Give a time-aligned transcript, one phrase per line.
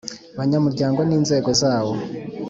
[0.37, 1.93] banyamuryango n inzego zawo